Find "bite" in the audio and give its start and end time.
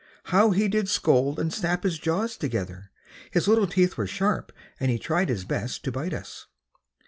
5.91-6.11